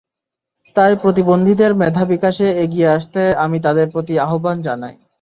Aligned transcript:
তাই 0.75 0.93
প্রতিবন্ধীদের 1.01 1.71
মেধা 1.81 2.03
বিকাশে 2.05 2.47
এগিয়ে 2.63 2.87
আসতে 2.97 3.21
আমি 3.43 3.57
তাঁদের 3.65 3.87
প্রতি 3.93 4.13
আহ্বান 4.25 4.57
জানাই। 4.61 4.95